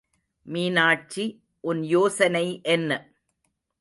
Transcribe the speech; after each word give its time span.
மீனாட்சி 0.45 1.25
உன் 1.63 1.83
யோசனை 1.83 2.45
என்ன? 2.63 2.91